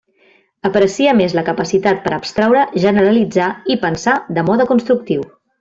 [0.69, 5.33] Aprecia més la capacitat per a abstraure, generalitzar i pensar de mode constructiu.